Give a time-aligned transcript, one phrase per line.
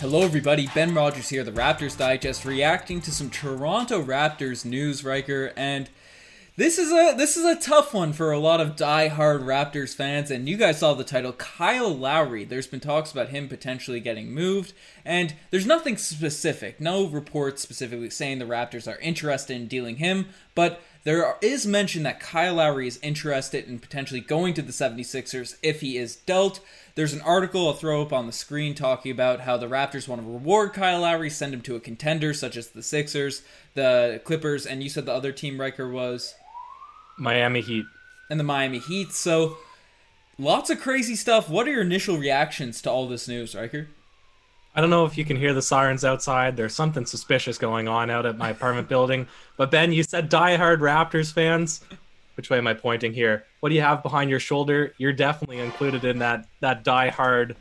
[0.00, 0.66] Hello, everybody.
[0.74, 5.90] Ben Rogers here, the Raptors Digest, reacting to some Toronto Raptors news, Riker, and
[6.56, 10.30] this is a this is a tough one for a lot of die-hard Raptors fans.
[10.30, 12.44] And you guys saw the title, Kyle Lowry.
[12.44, 14.72] There's been talks about him potentially getting moved,
[15.04, 20.28] and there's nothing specific, no reports specifically saying the Raptors are interested in dealing him,
[20.54, 25.56] but there is mention that Kyle Lowry is interested in potentially going to the 76ers
[25.62, 26.60] if he is dealt.
[26.94, 30.20] There's an article I'll throw up on the screen talking about how the Raptors want
[30.20, 33.42] to reward Kyle Lowry, send him to a contender such as the Sixers,
[33.74, 36.34] the Clippers, and you said the other team, Riker, was
[37.18, 37.86] Miami Heat.
[38.28, 39.12] And the Miami Heat.
[39.12, 39.56] So
[40.38, 41.48] lots of crazy stuff.
[41.48, 43.88] What are your initial reactions to all this news, Riker?
[44.74, 46.56] I don't know if you can hear the sirens outside.
[46.56, 49.26] There's something suspicious going on out at my apartment building.
[49.56, 51.80] But Ben, you said die-hard Raptors fans.
[52.36, 53.44] Which way am I pointing here?
[53.58, 54.94] What do you have behind your shoulder?
[54.96, 57.56] You're definitely included in that that die-hard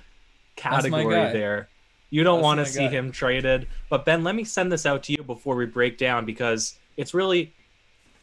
[0.55, 1.69] category there.
[2.11, 2.89] You don't want to see guy.
[2.89, 3.67] him traded.
[3.89, 7.13] But Ben, let me send this out to you before we break down because it's
[7.13, 7.53] really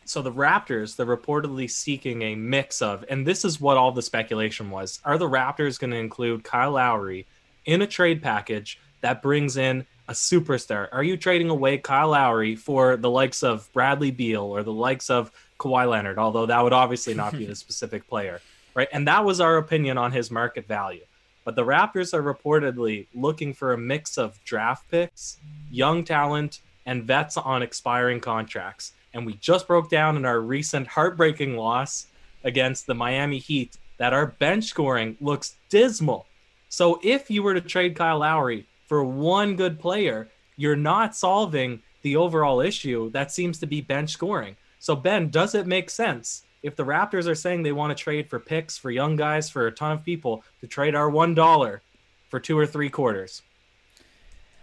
[0.04, 4.02] so the Raptors, they're reportedly seeking a mix of, and this is what all the
[4.02, 5.00] speculation was.
[5.04, 7.26] Are the Raptors going to include Kyle Lowry
[7.66, 10.88] in a trade package that brings in a superstar?
[10.92, 15.10] Are you trading away Kyle Lowry for the likes of Bradley Beal or the likes
[15.10, 16.18] of Kawhi Leonard?
[16.18, 18.40] Although that would obviously not be the specific player,
[18.74, 18.88] right?
[18.92, 21.04] And that was our opinion on his market value.
[21.44, 25.38] But the Raptors are reportedly looking for a mix of draft picks,
[25.70, 30.86] young talent, and vets on expiring contracts and we just broke down in our recent
[30.86, 32.06] heartbreaking loss
[32.44, 36.26] against the Miami Heat that our bench scoring looks dismal.
[36.68, 41.82] So if you were to trade Kyle Lowry for one good player, you're not solving
[42.02, 44.56] the overall issue that seems to be bench scoring.
[44.78, 48.28] So Ben, does it make sense if the Raptors are saying they want to trade
[48.28, 51.82] for picks for young guys for a ton of people to trade our one dollar
[52.28, 53.42] for two or three quarters?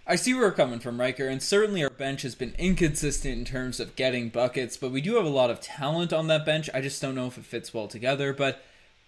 [0.06, 3.46] I see where we're coming from, Riker, and certainly our bench has been inconsistent in
[3.46, 6.70] terms of getting buckets, but we do have a lot of talent on that bench.
[6.74, 8.62] I just don't know if it fits well together, but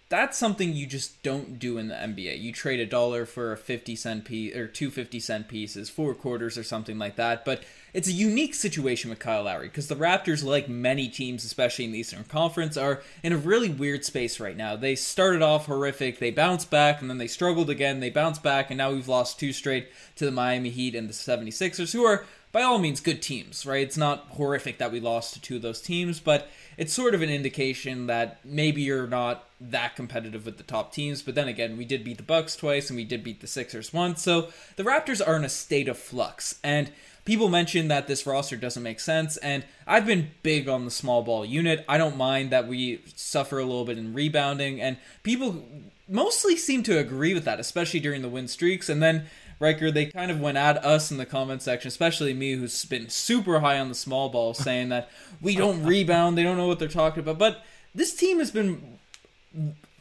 [0.08, 2.40] that's something you just don't do in the NBA.
[2.40, 6.14] You trade a dollar for a 50 cent piece or two 50 cent pieces, four
[6.14, 7.44] quarters or something like that.
[7.44, 11.86] But it's a unique situation with Kyle Lowry because the Raptors, like many teams, especially
[11.86, 14.76] in the Eastern Conference, are in a really weird space right now.
[14.76, 18.70] They started off horrific, they bounced back, and then they struggled again, they bounced back,
[18.70, 22.26] and now we've lost two straight to the Miami Heat and the 76ers, who are
[22.56, 23.82] by all means good teams, right?
[23.82, 27.20] It's not horrific that we lost to two of those teams, but it's sort of
[27.20, 31.20] an indication that maybe you're not that competitive with the top teams.
[31.20, 33.92] But then again, we did beat the Bucks twice and we did beat the Sixers
[33.92, 36.58] once, so the Raptors are in a state of flux.
[36.64, 36.90] And
[37.26, 41.22] people mention that this roster doesn't make sense, and I've been big on the small
[41.22, 41.84] ball unit.
[41.86, 45.62] I don't mind that we suffer a little bit in rebounding, and people
[46.08, 48.88] mostly seem to agree with that, especially during the win streaks.
[48.88, 49.26] And then
[49.58, 53.08] Riker, they kind of went at us in the comment section, especially me, who's been
[53.08, 56.78] super high on the small ball, saying that we don't rebound, they don't know what
[56.78, 57.38] they're talking about.
[57.38, 57.64] But
[57.94, 58.98] this team has been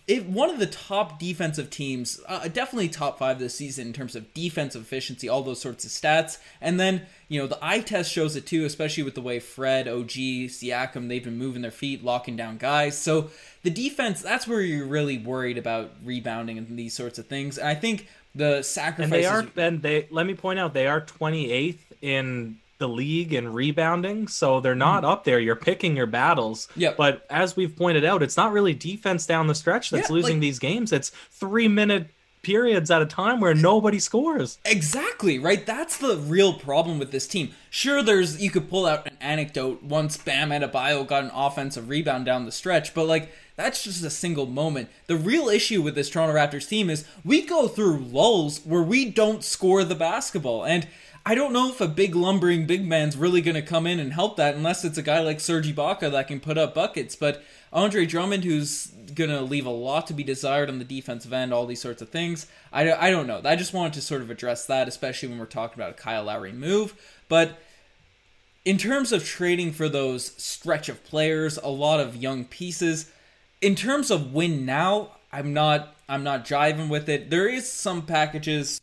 [0.07, 4.15] it, one of the top defensive teams, uh, definitely top five this season in terms
[4.15, 6.37] of defensive efficiency, all those sorts of stats.
[6.61, 9.87] And then, you know, the eye test shows it too, especially with the way Fred,
[9.87, 12.95] OG, Siakam, they've been moving their feet, locking down guys.
[12.97, 13.31] So
[13.63, 17.57] the defense, that's where you're really worried about rebounding and these sorts of things.
[17.57, 19.25] And I think the sacrifices.
[19.25, 23.33] And they are, and they, let me point out, they are 28th in the league
[23.33, 25.11] in rebounding, so they're not mm.
[25.11, 25.39] up there.
[25.39, 26.67] You're picking your battles.
[26.75, 26.93] Yeah.
[26.97, 30.35] But as we've pointed out, it's not really defense down the stretch that's yeah, losing
[30.35, 30.91] like, these games.
[30.91, 32.09] It's three minute
[32.45, 34.59] periods at a time where nobody scores.
[34.65, 35.65] Exactly, right?
[35.65, 37.51] That's the real problem with this team.
[37.71, 42.25] Sure, there's you could pull out an anecdote once Bam Adebayo got an offensive rebound
[42.25, 44.89] down the stretch, but like that's just a single moment.
[45.07, 49.09] The real issue with this Toronto Raptors team is we go through lulls where we
[49.09, 50.65] don't score the basketball.
[50.65, 50.87] And
[51.27, 54.13] I don't know if a big lumbering big man's really going to come in and
[54.13, 57.15] help that unless it's a guy like Serge Ibaka that can put up buckets.
[57.15, 57.43] But
[57.73, 61.51] Andre Drummond, who's going to leave a lot to be desired on the defensive end,
[61.51, 62.45] all these sorts of things.
[62.71, 63.41] I, I don't know.
[63.43, 66.25] I just wanted to sort of address that, especially when we're talking about a Kyle
[66.25, 66.93] Lowry move.
[67.27, 67.57] But
[68.63, 73.11] in terms of trading for those stretch of players, a lot of young pieces.
[73.61, 77.31] In terms of win now, I'm not I'm not jiving with it.
[77.31, 78.79] There is some packages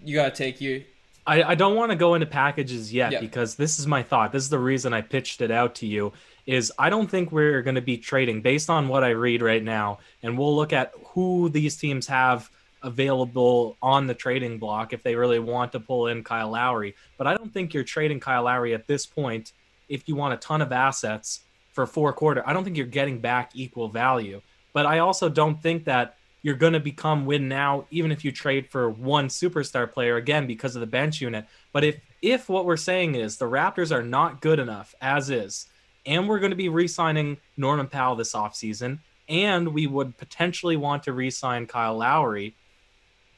[0.00, 0.84] you gotta take you
[1.26, 3.20] I, I don't want to go into packages yet yeah.
[3.20, 4.32] because this is my thought.
[4.32, 6.12] This is the reason I pitched it out to you.
[6.46, 9.62] Is I don't think we're going to be trading based on what I read right
[9.62, 12.50] now, and we'll look at who these teams have
[12.82, 16.96] available on the trading block if they really want to pull in Kyle Lowry.
[17.16, 19.52] But I don't think you're trading Kyle Lowry at this point
[19.88, 22.42] if you want a ton of assets for four quarter.
[22.44, 24.40] I don't think you're getting back equal value.
[24.72, 28.32] But I also don't think that you're going to become win now, even if you
[28.32, 31.46] trade for one superstar player again because of the bench unit.
[31.72, 35.66] But if if what we're saying is the Raptors are not good enough as is,
[36.06, 38.98] and we're going to be re-signing Norman Powell this offseason,
[39.28, 42.54] and we would potentially want to re-sign Kyle Lowry,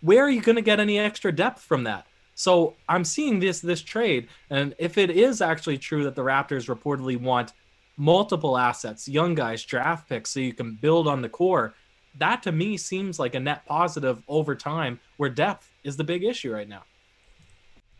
[0.00, 2.06] where are you going to get any extra depth from that?
[2.34, 6.74] So I'm seeing this this trade, and if it is actually true that the Raptors
[6.74, 7.52] reportedly want
[7.96, 11.74] multiple assets, young guys, draft picks, so you can build on the core,
[12.18, 16.24] that to me seems like a net positive over time, where depth is the big
[16.24, 16.82] issue right now.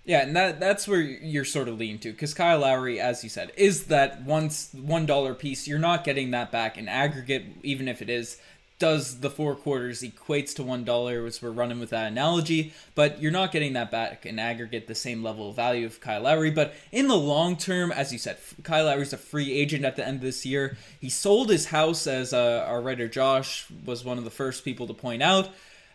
[0.05, 3.31] Yeah, and that that's where you're sort of leaning to because Kyle Lowry, as you
[3.31, 5.66] said, is that once one dollar piece.
[5.66, 8.38] You're not getting that back in aggregate, even if it is
[8.84, 13.20] does the four quarters equates to one dollar as we're running with that analogy but
[13.20, 16.50] you're not getting that back in aggregate the same level of value of Kyle Lowry.
[16.50, 20.06] But in the long term as you said Kyle Lowry's a free agent at the
[20.06, 20.76] end of this year.
[21.00, 24.86] He sold his house as uh, our writer Josh was one of the first people
[24.86, 25.48] to point out.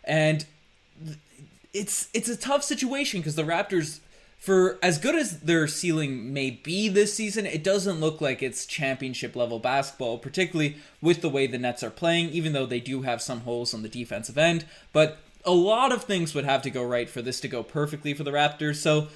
[0.04, 0.46] And
[1.74, 4.00] it's it's a tough situation because the Raptors
[4.40, 8.66] for as good as their ceiling may be this season, it doesn't look like it's
[8.66, 13.02] championship level basketball, particularly with the way the Nets are playing, even though they do
[13.02, 14.66] have some holes on the defensive end.
[14.94, 18.14] But a lot of things would have to go right for this to go perfectly
[18.14, 18.78] for the Raptors.
[18.78, 19.10] So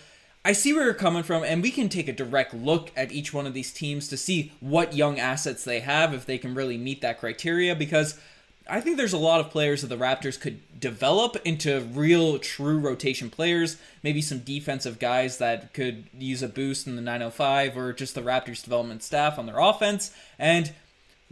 [0.43, 3.33] I see where you're coming from, and we can take a direct look at each
[3.33, 6.77] one of these teams to see what young assets they have, if they can really
[6.77, 8.19] meet that criteria, because
[8.69, 12.79] I think there's a lot of players that the Raptors could develop into real, true
[12.79, 13.77] rotation players.
[14.03, 18.21] Maybe some defensive guys that could use a boost in the 905 or just the
[18.21, 20.15] Raptors development staff on their offense.
[20.39, 20.71] And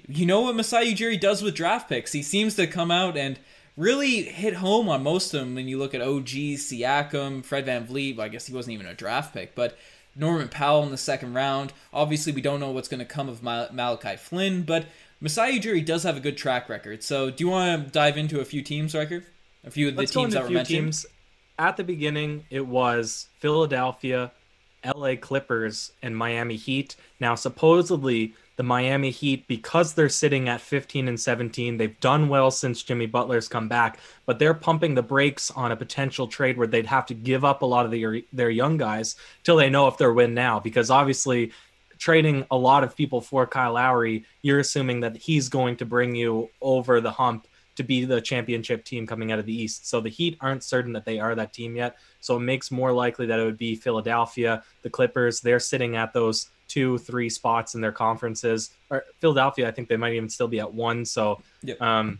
[0.07, 2.11] you know what Masai Ujiri does with draft picks?
[2.11, 3.39] He seems to come out and
[3.77, 8.17] really hit home on most of them when you look at OG, Siakam, Fred VanVleet.
[8.17, 9.77] Well, I guess he wasn't even a draft pick, but
[10.15, 11.71] Norman Powell in the second round.
[11.93, 14.85] Obviously, we don't know what's going to come of Mal- Malachi Flynn, but
[15.21, 17.03] Masai Ujiri does have a good track record.
[17.03, 19.23] So, do you want to dive into a few teams, Riker?
[19.63, 20.85] A few of the Let's teams that a were few mentioned.
[20.85, 21.05] Teams.
[21.59, 24.31] At the beginning, it was Philadelphia,
[24.83, 26.95] LA Clippers, and Miami Heat.
[27.19, 32.49] Now, supposedly, the Miami Heat, because they're sitting at 15 and 17, they've done well
[32.49, 36.67] since Jimmy Butler's come back, but they're pumping the brakes on a potential trade where
[36.67, 39.87] they'd have to give up a lot of their, their young guys till they know
[39.87, 40.59] if they're win now.
[40.59, 41.51] Because obviously,
[42.01, 46.15] trading a lot of people for Kyle Lowry, you're assuming that he's going to bring
[46.15, 49.87] you over the hump to be the championship team coming out of the East.
[49.87, 51.97] So the Heat aren't certain that they are that team yet.
[52.19, 54.63] So it makes more likely that it would be Philadelphia.
[54.81, 58.71] The Clippers, they're sitting at those two, three spots in their conferences.
[58.89, 61.05] Or Philadelphia, I think they might even still be at one.
[61.05, 61.79] So Yep.
[61.83, 62.17] um,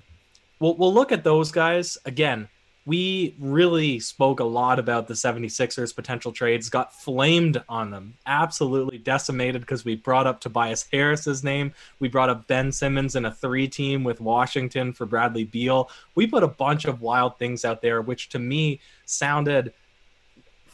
[0.60, 2.48] we'll, we'll look at those guys again
[2.86, 8.98] we really spoke a lot about the 76ers potential trades, got flamed on them, absolutely
[8.98, 11.74] decimated because we brought up Tobias Harris's name.
[12.00, 15.92] We brought up Ben Simmons in a three team with Washington for Bradley Beal.
[16.16, 19.74] We put a bunch of wild things out there, which to me sounded,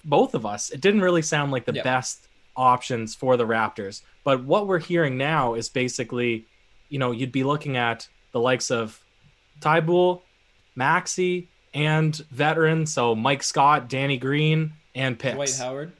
[0.05, 1.83] both of us, it didn't really sound like the Yeah.
[1.83, 4.01] best options for the Raptors.
[4.23, 6.45] But what we're hearing now is basically,
[6.87, 9.03] you know, you'd be looking at the likes of
[9.59, 10.21] Thybulle,
[10.75, 12.85] Maxey, and veteran.
[12.85, 15.35] So Mike Scott, Danny Green, and picks.
[15.35, 15.91] Dwight Howard.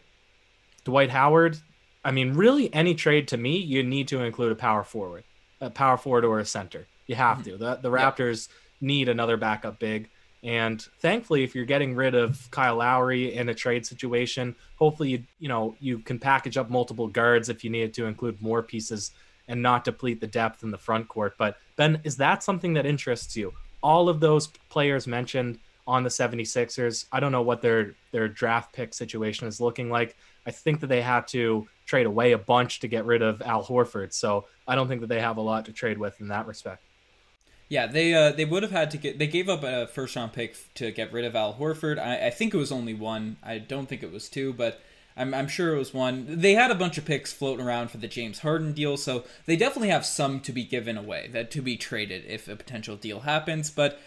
[0.83, 1.57] Dwight Howard.
[2.03, 5.23] I mean, really, any trade to me, you need to include a power forward,
[5.59, 6.87] a power forward or a center.
[7.05, 7.51] You have to.
[7.51, 7.63] Mm-hmm.
[7.63, 8.11] The, the Yeah.
[8.11, 8.47] Raptors
[8.79, 10.09] need another backup big.
[10.43, 15.23] And thankfully, if you're getting rid of Kyle Lowry in a trade situation, hopefully you
[15.39, 19.11] you know you can package up multiple guards if you needed to include more pieces
[19.47, 21.35] and not deplete the depth in the front court.
[21.37, 23.53] But Ben, is that something that interests you?
[23.83, 28.73] All of those players mentioned on the 76ers, I don't know what their their draft
[28.73, 30.17] pick situation is looking like.
[30.45, 33.63] I think that they had to trade away a bunch to get rid of Al
[33.63, 36.47] Horford, so I don't think that they have a lot to trade with in that
[36.47, 36.83] respect.
[37.69, 39.19] Yeah, they uh, they would have had to get.
[39.19, 41.99] They gave up a first round pick to get rid of Al Horford.
[41.99, 43.37] I, I think it was only one.
[43.43, 44.81] I don't think it was two, but
[45.17, 46.25] I'm, I'm sure it was one.
[46.27, 49.55] They had a bunch of picks floating around for the James Harden deal, so they
[49.55, 53.21] definitely have some to be given away, that to be traded if a potential deal
[53.21, 53.71] happens.
[53.71, 53.99] But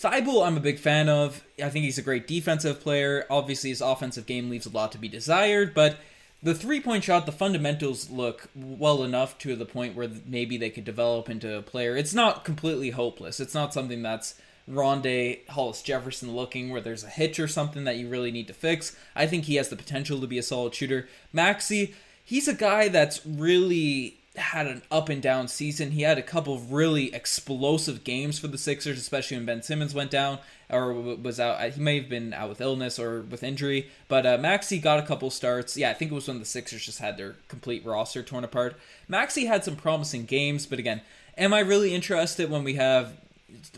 [0.00, 1.44] Thybulle, I'm a big fan of.
[1.62, 3.26] I think he's a great defensive player.
[3.30, 5.98] Obviously, his offensive game leaves a lot to be desired, but
[6.42, 10.70] the three point shot, the fundamentals look well enough to the point where maybe they
[10.70, 11.96] could develop into a player.
[11.96, 13.40] It's not completely hopeless.
[13.40, 14.34] It's not something that's
[14.70, 18.54] Rondae Hollis Jefferson looking where there's a hitch or something that you really need to
[18.54, 18.96] fix.
[19.14, 21.08] I think he has the potential to be a solid shooter.
[21.32, 21.94] Maxey,
[22.24, 25.92] he's a guy that's really had an up and down season.
[25.92, 29.94] He had a couple of really explosive games for the Sixers, especially when Ben Simmons
[29.94, 31.62] went down or was out.
[31.72, 35.06] He may have been out with illness or with injury, but uh, Maxey got a
[35.06, 35.76] couple starts.
[35.76, 38.76] Yeah, I think it was when the Sixers just had their complete roster torn apart.
[39.08, 41.00] Maxey had some promising games, but again,
[41.38, 43.16] am I really interested when we have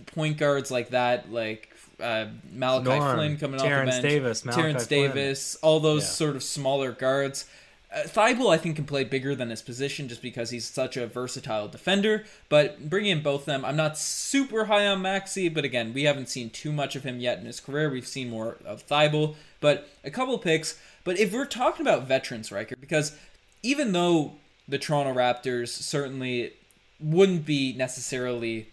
[0.07, 1.71] point guards like that, like
[2.01, 5.01] uh, Malachi Norm, Flynn coming Terrence off the bench, Davis, Malachi Terrence Flynn.
[5.09, 6.09] Davis, all those Yeah.
[6.09, 7.45] sort of smaller guards.
[7.91, 11.07] Uh, Thybulle, I think, can play bigger than his position just because he's such a
[11.07, 12.25] versatile defender.
[12.51, 16.29] But bringing in both them, I'm not super high on Maxey, but again, we haven't
[16.29, 17.89] seen too much of him yet in his career.
[17.89, 20.79] We've seen more of Thybulle, but a couple picks.
[21.03, 23.17] But if we're talking about veterans, Riker, because
[23.63, 24.33] even though
[24.69, 26.53] the Toronto Raptors certainly
[27.01, 28.69] wouldn't be necessarily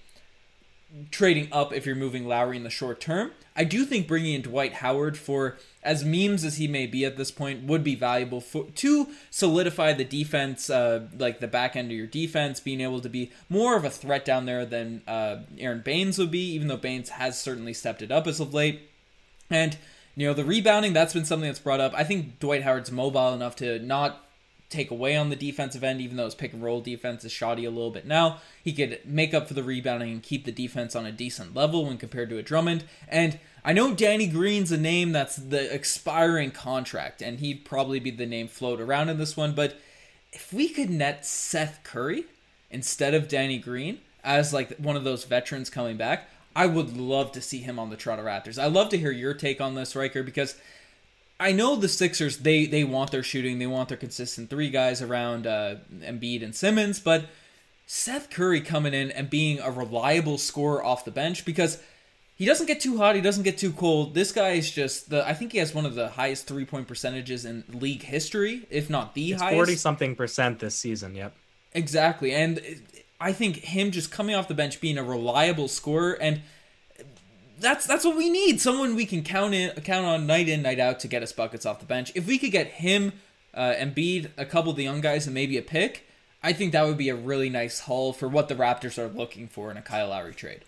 [1.12, 3.32] trading up if you're moving Lowry in the short term.
[3.56, 7.16] I do think bringing in Dwight Howard for as memes as he may be at
[7.16, 11.92] this point would be valuable for to solidify the defense, uh, like the back end
[11.92, 15.38] of your defense, being able to be more of a threat down there than uh,
[15.58, 18.90] Aron Baynes would be, even though Baynes has certainly stepped it up as of late.
[19.50, 19.78] And
[20.16, 21.94] you know the rebounding that's been something that's brought up.
[21.96, 24.25] I think Dwight Howard's mobile enough to not
[24.70, 27.66] take away on the defensive end, even though his pick and roll defense is shoddy
[27.66, 28.40] a little bit now.
[28.64, 31.86] He could make up for the rebounding and keep the defense on a decent level
[31.86, 32.84] when compared to a Drummond.
[33.08, 38.12] And I know Danny Green's a name that's the expiring contract, and he'd probably be
[38.12, 39.54] the name float around in this one.
[39.54, 39.80] But
[40.32, 42.26] if we could net Seth Curry
[42.70, 47.32] instead of Danny Green as like one of those veterans coming back, I would love
[47.34, 48.62] to see him on the Toronto Raptors.
[48.62, 50.56] I'd love to hear your take on this, Riker, because
[51.40, 55.02] I know the Sixers they they want their shooting, they want their consistent three guys
[55.02, 57.26] around uh, Embiid and Simmons, but
[57.86, 61.82] Seth Curry coming in and being a reliable scorer off the bench because
[62.38, 64.14] he doesn't get too hot, he doesn't get too cold.
[64.14, 66.88] This guy is just the I think he has one of the highest three point
[66.88, 69.56] percentages in league history, if not the It's highest.
[69.56, 71.16] forty something percent this season.
[71.16, 71.36] Yep.
[71.74, 72.62] Exactly, and
[73.20, 76.42] I think him just coming off the bench, being a reliable scorer, and
[77.60, 78.60] that's that's what we need.
[78.62, 81.66] Someone we can count in, count on night in, night out to get us buckets
[81.66, 82.12] off the bench.
[82.16, 83.14] If we could get him,
[83.54, 86.08] uh, Embiid, a couple of the young guys, and maybe a pick,
[86.44, 89.48] I think that would be a really nice haul for what the Raptors are looking
[89.48, 90.62] for in a Kyle Lowry trade.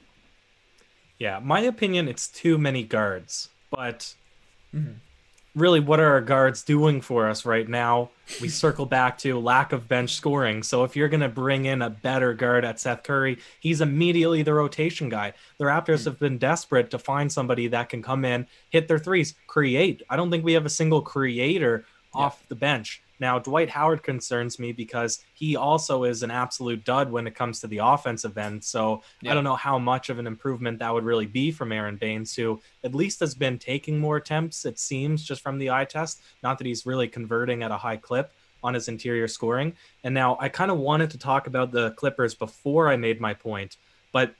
[1.17, 3.49] Yeah, my opinion, it's too many guards.
[3.69, 4.15] But
[5.57, 8.11] really, what are our guards doing for us right now?
[8.39, 10.61] We circle back to lack of bench scoring.
[10.61, 14.43] So if you're going to bring in a better guard at Seth Curry, he's immediately
[14.43, 15.33] the rotation guy.
[15.57, 19.33] The Raptors have been desperate to find somebody that can come in, hit their threes,
[19.47, 20.03] create.
[20.09, 21.85] I don't think we have a single creator
[22.17, 23.01] off the bench.
[23.19, 27.59] Now, Dwight Howard concerns me because he also is an absolute dud when it comes
[27.61, 28.63] to the offensive end.
[28.63, 29.31] So Yeah.
[29.31, 32.35] I don't know how much of an improvement that would really be from Aron Baynes,
[32.35, 36.21] who at least has been taking more attempts, it seems, just from the eye test.
[36.43, 38.31] Not that he's really converting at a high clip
[38.63, 39.73] on his interior scoring.
[40.03, 43.33] And now I kind of wanted to talk about the Clippers before I made my
[43.33, 43.77] point.
[44.11, 44.35] But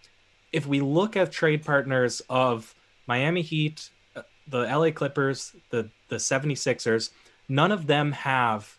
[0.51, 2.73] if we look at trade partners of
[3.05, 7.11] Miami Heat, uh, the LA Clippers, the, the 76ers,
[7.49, 8.77] none of them have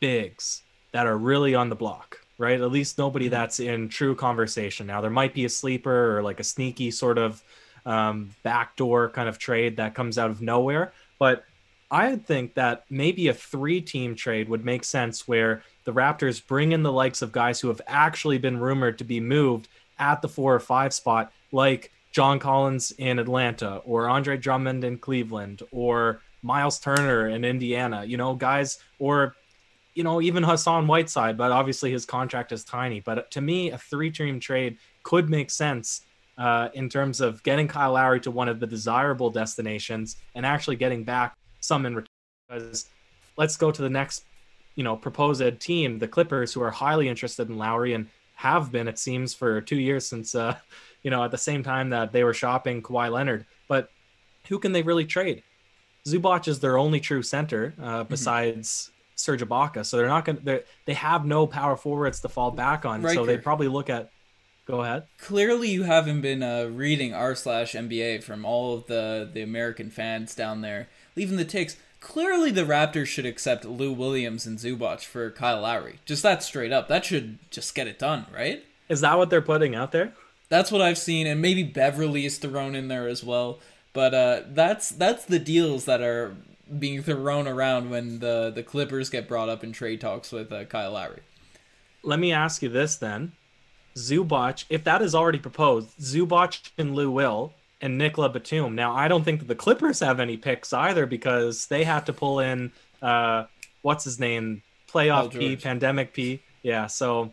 [0.00, 2.60] bigs that are really on the block, right?
[2.60, 4.86] At least nobody that's in true conversation.
[4.86, 7.42] Now, there might be a sleeper or like a sneaky sort of
[7.84, 10.92] um, backdoor kind of trade that comes out of nowhere.
[11.18, 11.44] But
[11.90, 16.72] I think that maybe a three team trade would make sense where the Raptors bring
[16.72, 20.28] in the likes of guys who have actually been rumored to be moved at the
[20.28, 26.20] four or five spot, like John Collins in Atlanta or Andre Drummond in Cleveland or
[26.42, 29.34] Miles Turner in Indiana, you know, guys, or,
[29.94, 33.00] you know, even Hassan Whiteside, but obviously his contract is tiny.
[33.00, 36.02] But to me, a three team trade could make sense
[36.38, 40.76] uh, in terms of getting Kyle Lowry to one of the desirable destinations and actually
[40.76, 42.06] getting back some in return.
[42.48, 42.86] Because
[43.36, 44.24] let's go to the next,
[44.76, 48.86] you know, proposed team, the Clippers, who are highly interested in Lowry and have been,
[48.86, 50.56] it seems, for two years since, uh,
[51.02, 53.44] you know, at the same time that they were shopping Kawhi Leonard.
[53.66, 53.90] But
[54.48, 55.42] who can they really trade?
[56.12, 60.38] Zubac is their only true center uh, besides Serge Ibaka, so they're not going.
[60.38, 64.10] to They have no power forwards to fall back on, so they probably look at.
[64.66, 65.04] Go ahead.
[65.18, 69.90] Clearly, you haven't been uh, reading r slash NBA from all of the the American
[69.90, 70.88] fans down there
[71.18, 71.76] leaving the takes.
[72.00, 75.98] Clearly, the Raptors should accept Lou Williams and Zubac for Kyle Lowry.
[76.06, 76.86] Just that straight up.
[76.86, 78.64] That should just get it done, right?
[78.88, 80.12] Is that what they're putting out there?
[80.48, 83.58] That's what I've seen, and maybe Beverley is thrown in there as well.
[83.98, 86.36] But uh, that's that's the deals that are
[86.78, 90.66] being thrown around when the the Clippers get brought up in trade talks with uh,
[90.66, 91.22] Kyle Lowry.
[92.04, 93.32] Let me ask you this then:
[93.96, 98.76] Zubac, if that is already proposed, Zubac and Lou Will and Nicolas Batum.
[98.76, 102.12] Now, I don't think that the Clippers have any picks either because they have to
[102.12, 102.70] pull in
[103.02, 103.46] uh,
[103.82, 106.40] what's his name, playoff P, pandemic P.
[106.62, 107.32] Yeah, so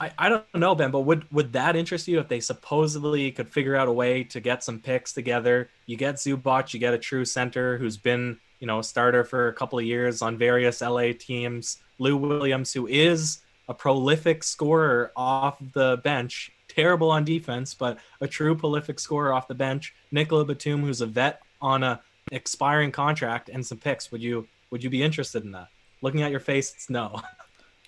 [0.00, 3.48] I, I don't know, Ben, but would would that interest you if they supposedly could
[3.48, 5.70] figure out a way to get some picks together?
[5.86, 9.48] You get Zubac, you get a true center who's been, you know, a starter for
[9.48, 11.78] a couple of years on various LA teams.
[11.98, 18.26] Lou Williams, who is a prolific scorer off the bench, terrible on defense, but a
[18.26, 19.94] true prolific scorer off the bench.
[20.10, 24.10] Nicolas Batum, who's a vet on a expiring contract, and some picks.
[24.10, 25.68] Would you would you be interested in that?
[26.00, 27.20] Looking at your face, it's no.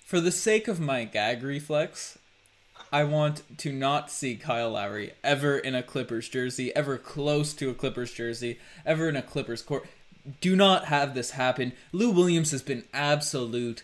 [0.05, 2.19] For the sake of my gag reflex,
[2.93, 7.71] I want to not see Kyle Lowry ever in a Clippers jersey, ever close to
[7.71, 9.87] a Clippers jersey, ever in a Clippers court.
[10.41, 11.73] Do not have this happen.
[11.91, 13.81] Lou Williams has been absolute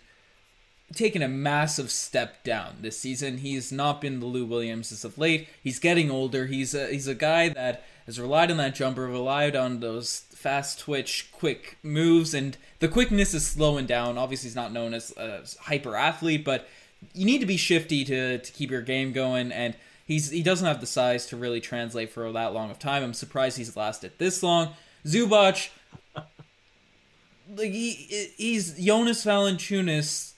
[0.94, 3.40] taken a massive step down this season.
[3.40, 5.48] He's not been the Lou Williams as of late.
[5.64, 6.46] He's getting older.
[6.46, 10.80] He's a, he's a guy that has relied on that jumper, relied on those fast
[10.80, 14.18] twitch, quick moves, and the quickness is slowing down.
[14.18, 16.68] Obviously, he's not known as a hyper athlete, but
[17.14, 20.68] you need to be shifty to, to keep your game going, and he's he doesn't
[20.68, 23.04] have the size to really translate for that long of time.
[23.04, 24.74] I'm surprised he's lasted this long.
[25.06, 25.70] Zubac,
[26.16, 30.34] like he, he's Jonas Valanciunas,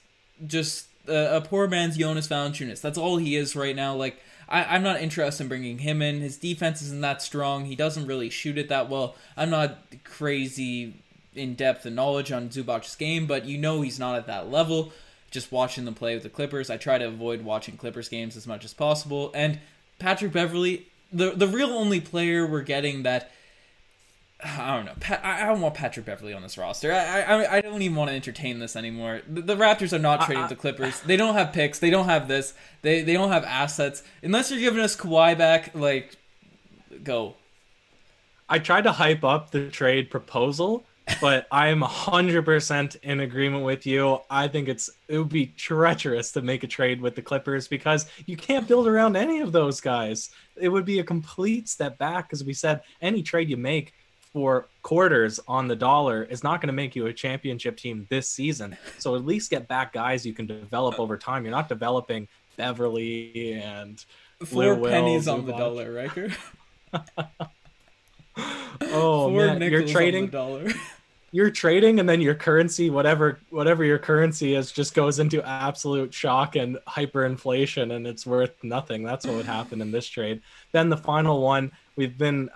[0.46, 2.80] just a, a poor man's Jonas Valanciunas.
[2.80, 3.94] That's all he is right now.
[3.94, 4.18] Like
[4.54, 6.20] I, I'm not interested in bringing him in.
[6.20, 7.64] His defense isn't that strong.
[7.64, 9.16] He doesn't really shoot it that well.
[9.36, 10.94] I'm not crazy
[11.34, 14.92] in depth and knowledge on Zubac's game, but you know he's not at that level.
[15.32, 18.46] Just watching them play with the Clippers, I try to avoid watching Clippers games as
[18.46, 19.32] much as possible.
[19.34, 19.58] And
[19.98, 23.32] Patrick Beverley, the the real only player we're getting that
[24.44, 24.92] I don't know.
[25.00, 26.92] Pat, I don't want Patrick Beverley on this roster.
[26.92, 29.22] I, I I don't even want to entertain this anymore.
[29.26, 31.00] The, the Raptors are not trading uh, the Clippers.
[31.00, 31.78] They don't have picks.
[31.78, 32.52] They don't have this.
[32.82, 34.02] They they don't have assets.
[34.22, 36.16] Unless you're giving us Kawhi back, like,
[37.02, 37.36] go.
[38.46, 40.84] I tried to hype up the trade proposal,
[41.22, 44.18] but I am hundred percent in agreement with you.
[44.28, 48.06] I think it's it would be treacherous to make a trade with the Clippers because
[48.26, 50.28] you can't build around any of those guys.
[50.56, 52.82] It would be a complete step back, as we said.
[53.00, 53.94] Any trade you make
[54.34, 58.28] for quarters on the dollar is not going to make you a championship team this
[58.28, 58.76] season.
[58.98, 61.44] So at least get back guys you can develop over time.
[61.44, 62.26] You're not developing
[62.56, 64.04] Beverley and
[64.44, 66.28] four pennies Will, on the dollar, Riker.
[68.82, 70.68] oh four man, you're trading dollar.
[71.32, 76.14] you're trading and then your currency whatever whatever your currency is just goes into absolute
[76.14, 80.88] shock and hyperinflation and it's worth nothing that's what would happen in this trade then
[80.88, 82.48] the final one we've been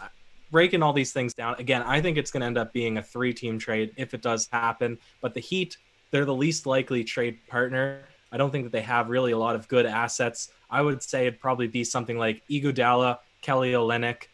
[0.51, 3.03] breaking all these things down again i think it's going to end up being a
[3.03, 5.77] three team trade if it does happen but the heat
[6.11, 8.03] they're the least likely trade partner.
[8.33, 10.51] I don't think that they have really a lot of good assets.
[10.71, 14.25] I would say it'd probably be something like Iguodala, kelly olynyk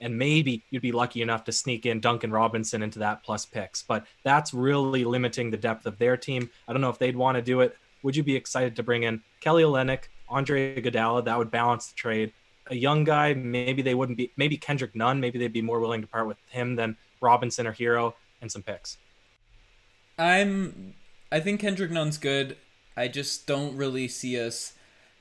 [0.00, 3.82] and maybe you'd be lucky enough to sneak in duncan robinson into that plus picks
[3.82, 6.50] but that's really limiting the depth of their team.
[6.68, 7.74] I don't know if they'd want to do it.
[8.02, 11.24] Would you be excited to bring in kelly olynyk andre Iguodala?
[11.24, 12.34] that would balance the trade
[12.70, 14.32] a young guy, maybe they wouldn't be.
[14.36, 17.72] Maybe Kendrick Nunn, maybe they'd be more willing to part with him than Robinson or
[17.72, 18.98] Herro and some picks.
[20.18, 20.94] I'm.
[21.30, 22.56] I think Kendrick Nunn's good.
[22.96, 24.74] I just don't really see us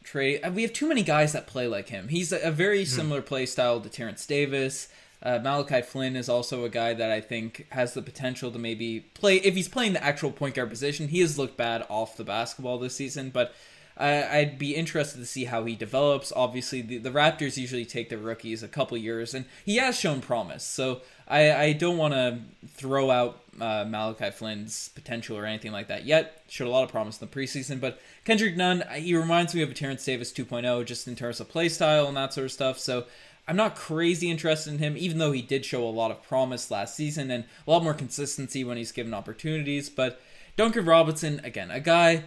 [0.03, 0.41] trade.
[0.41, 2.07] Uh, we have too many guys that play like him.
[2.07, 2.89] He's a, very hmm.
[2.89, 4.87] similar play style to Terrence Davis.
[5.21, 8.99] Uh, Malachi Flynn is also a guy that I think has the potential to maybe
[8.99, 9.37] play.
[9.37, 12.77] If he's playing the actual point guard position, he has looked bad off the basketball
[12.77, 13.53] this season, but
[13.99, 16.31] I, would be interested to see how he develops.
[16.35, 20.21] Obviously, the, the Raptors usually take their rookies a couple years, and he has shown
[20.21, 20.63] promise.
[20.63, 25.87] So I, I don't want to throw out uh, Malachi Flynn's potential or anything like
[25.87, 26.43] that yet.
[26.47, 29.71] Showed a lot of promise in the preseason, but Kendrick Nunn, he reminds me of
[29.71, 32.77] a Terrence Davis 2.0 just in terms of play style and that sort of stuff.
[32.77, 33.05] So
[33.47, 36.69] I'm not crazy interested in him, even though he did show a lot of promise
[36.69, 39.89] last season and a lot more consistency when he's given opportunities.
[39.89, 40.21] But
[40.55, 42.25] Duncan Robinson, again, a guy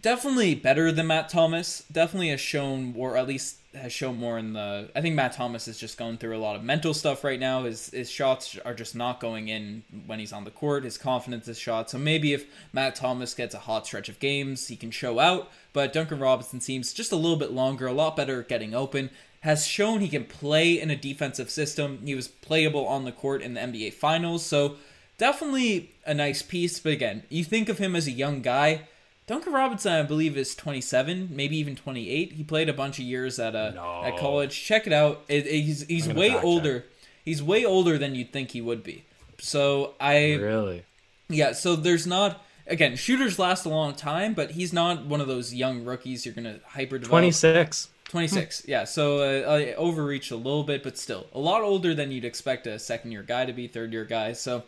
[0.00, 1.84] definitely better than Matt Thomas.
[1.90, 4.90] Definitely has shown, or at least has shown more in the.
[4.94, 7.64] I think Matt Thomas is just going through a lot of mental stuff right now.
[7.64, 10.84] His his shots are just not going in when he's on the court.
[10.84, 11.90] His confidence is shot.
[11.90, 15.50] So maybe if Matt Thomas gets a hot stretch of games, he can show out.
[15.72, 19.10] But Duncan Robinson seems just a little bit longer, a lot better at getting open.
[19.40, 22.00] Has shown he can play in a defensive system.
[22.04, 24.44] He was playable on the court in the NBA Finals.
[24.44, 24.76] So
[25.16, 26.78] definitely a nice piece.
[26.78, 28.82] But again, you think of him as a young guy
[29.30, 32.32] Duncan Robinson, I believe, is 27, maybe even 28.
[32.32, 34.02] He played a bunch of years at a no.
[34.04, 34.60] at college.
[34.60, 35.22] Check it out.
[35.28, 36.80] It, it, he's he's way older.
[36.80, 36.88] Check.
[37.24, 39.04] He's way older than you'd think he would be.
[39.38, 40.82] So I really,
[41.28, 41.52] yeah.
[41.52, 45.54] So there's not again shooters last a long time, but he's not one of those
[45.54, 47.10] young rookies you're gonna hyper develop.
[47.10, 47.88] 26.
[48.08, 48.82] 26, yeah.
[48.82, 52.66] So uh, I overreached a little bit, but still a lot older than you'd expect
[52.66, 54.32] a second year guy to be, third year guy.
[54.32, 54.64] So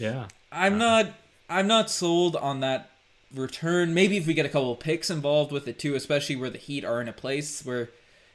[0.00, 1.12] yeah, I'm not
[1.48, 2.90] I'm not sold on that
[3.34, 3.94] return.
[3.94, 6.58] Maybe if we get a couple of picks involved with it too, especially where the
[6.58, 7.90] Heat are in a place where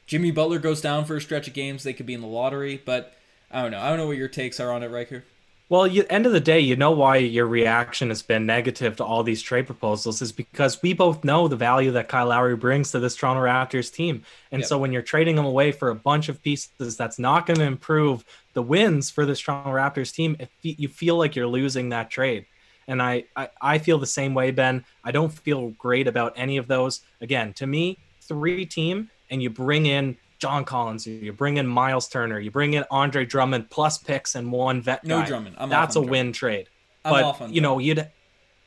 [0.07, 2.81] Jimmy Butler goes down for a stretch of games, they could be in the lottery.
[2.83, 3.15] But
[3.51, 3.79] I don't know.
[3.81, 5.25] I don't know what your takes are on it, Riker.
[5.69, 9.05] Well, you, end of the day, you know why your reaction has been negative to
[9.05, 12.89] all these trade proposals is because we both know the value that Kyle Lowry brings
[12.91, 14.23] to this Toronto Raptors team.
[14.51, 14.67] And Yep.
[14.67, 17.65] so when you're trading him away for a bunch of pieces, that's not going to
[17.65, 20.37] improve the wins for this Toronto Raptors team.
[20.39, 22.47] If you feel like you're losing that trade.
[22.89, 24.83] And I, I, I feel the same way, Ben.
[25.03, 27.01] I don't feel great about any of those.
[27.21, 32.07] Again, to me, three team, and you bring in John Collins, you bring in Miles
[32.07, 35.27] Turner, you bring in Andre Drummond plus picks and one vet No guy.
[35.27, 35.55] Drummond.
[35.59, 36.67] I'm off That's a on win trade.
[37.05, 38.09] I'm but off on you know, you'd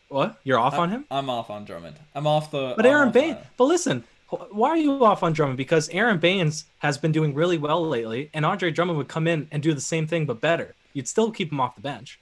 [0.08, 0.38] what?
[0.44, 1.06] You're off on him?
[1.10, 1.96] I'm off on Drummond.
[2.14, 2.74] I'm off the.
[2.76, 4.04] But I'm Aron Baynes, but listen,
[4.50, 5.56] why are you off on Drummond?
[5.56, 9.48] Because Aron Baynes has been doing really well lately, and Andre Drummond would come in
[9.50, 10.74] and do the same thing but better.
[10.92, 12.20] You'd still keep him off the bench.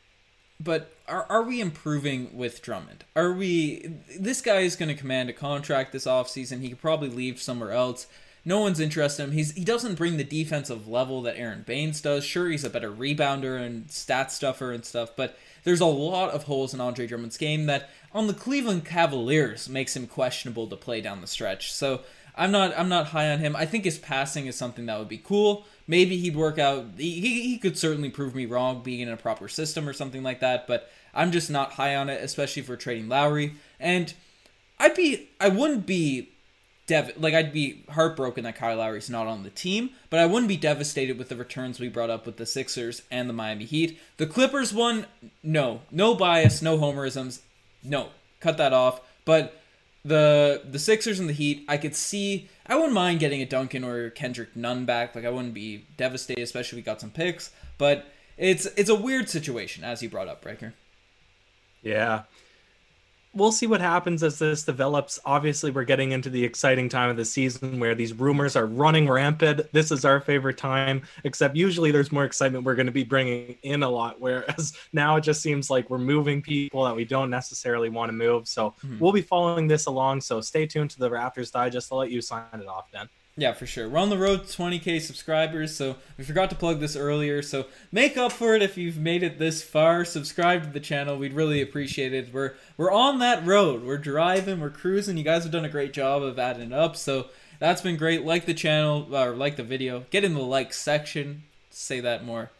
[0.63, 3.05] But are are we improving with Drummond?
[3.17, 3.95] Are we?
[4.19, 6.61] This guy is going to command a contract this offseason.
[6.61, 8.07] He could probably leave somewhere else.
[8.45, 9.37] No one's interested in him.
[9.37, 12.25] He's he doesn't bring the defensive level that Aron Baynes does.
[12.25, 16.45] Sure, he's a better rebounder and stat stuffer and stuff, but there's a lot of
[16.45, 21.01] holes in Andre Drummond's game that on the Cleveland Cavaliers makes him questionable to play
[21.01, 21.73] down the stretch.
[21.73, 22.01] So
[22.37, 23.57] I'm not I'm not high on him.
[23.57, 25.67] I think his passing is something that would be cool.
[25.87, 26.87] Maybe he'd work out.
[26.97, 30.39] He, he, could certainly prove me wrong being in a proper system or something like
[30.39, 30.69] that.
[30.69, 33.55] But I'm just not high on it, especially for trading Lowry.
[33.81, 34.15] And
[34.79, 36.31] I'd be I wouldn't be
[36.87, 40.49] dev like I'd be heartbroken that Kyle Lowry's not on the team, but I wouldn't
[40.49, 43.99] be devastated with the returns we brought up with the Sixers and the Miami Heat.
[44.17, 45.07] The Clippers one,
[45.43, 47.41] no, no bias, no homerisms,
[47.83, 48.09] no,
[48.41, 49.01] cut that off.
[49.25, 49.60] But
[50.05, 52.49] the the Sixers and the Heat, I could see.
[52.67, 55.15] I wouldn't mind getting a Duncan or Kendrick Nunn back.
[55.15, 57.51] Like I wouldn't be devastated, especially if we got some picks.
[57.79, 60.75] But it's it's a weird situation, as you brought up, Breaker.
[61.83, 62.23] Yeah.
[63.33, 65.21] We'll see what happens as this develops.
[65.25, 69.09] Obviously, we're getting into the exciting time of the season where these rumors are running
[69.09, 69.73] rampant.
[69.73, 73.57] This is our favorite time, except usually there's more excitement we're going to be bringing
[73.63, 77.31] in a lot, whereas now it just seems like we're moving people that we don't
[77.31, 78.49] necessarily want to move.
[78.49, 78.99] So hmm.
[78.99, 80.23] we'll be following this along.
[80.23, 81.93] So stay tuned to the Raptors Digest.
[81.93, 83.09] I'll let you sign it off, Ben.
[83.41, 83.89] Yeah, for sure.
[83.89, 87.41] We're on the road to 20k subscribers, so we forgot to plug this earlier.
[87.41, 90.05] So make up for it if you've made it this far.
[90.05, 91.17] Subscribe to the channel.
[91.17, 92.35] We'd really appreciate it.
[92.35, 93.83] We're we're on that road.
[93.83, 94.61] We're driving.
[94.61, 95.17] We're cruising.
[95.17, 96.97] You guys have done a great job of adding up.
[96.97, 98.27] So that's been great.
[98.27, 100.05] Like the channel or like the video.
[100.11, 101.45] Get in the like section.
[101.71, 102.51] Say that more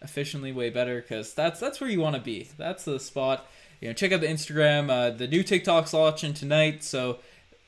[0.00, 2.50] efficiently, way better, because that's that's where you want to be.
[2.56, 3.50] That's the spot.
[3.80, 4.90] You know, check out the Instagram.
[4.90, 7.18] Uh, the new TikTok's launching tonight, so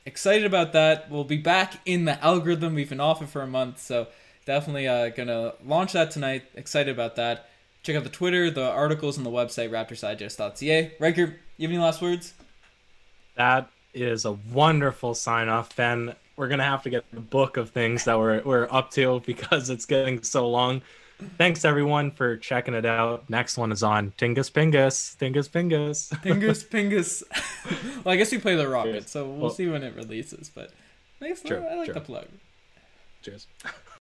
[0.04, 1.10] excited about that.
[1.10, 2.74] We'll be back in the algorithm.
[2.74, 4.08] We've been off it for a month, so
[4.44, 6.44] definitely uh, gonna launch that tonight.
[6.54, 7.48] Excited about that.
[7.82, 10.94] Check out the Twitter, the articles, and the website raptorsdigest.ca.
[11.00, 12.34] Riker, you have any last words?
[13.34, 16.14] That is a wonderful sign off, Ben.
[16.36, 19.70] We're gonna have to get the book of things that we're we're up to because
[19.70, 20.82] it's getting so long.
[21.38, 23.28] Thanks everyone for checking it out.
[23.30, 25.16] Next one is on Tingus Pingus.
[25.16, 26.10] Tingus Pingus.
[26.22, 27.22] Pingus, pingus.
[28.04, 30.50] well, I guess we play the Rocket, so we'll Well- see when it releases.
[30.50, 30.72] But
[31.20, 31.40] thanks.
[31.42, 31.94] True, I like true.
[31.94, 32.26] the plug.
[33.22, 33.46] Cheers.